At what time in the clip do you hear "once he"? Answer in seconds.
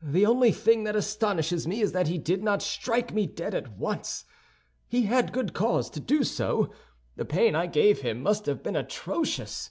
3.78-5.06